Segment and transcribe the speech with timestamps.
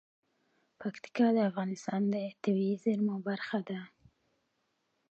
[0.79, 3.79] پکتیکا د افغانستان د طبیعي زیرمو برخه ده.